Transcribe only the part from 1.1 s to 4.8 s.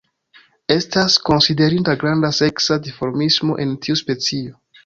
konsiderinda granda seksa dimorfismo en tiu specio.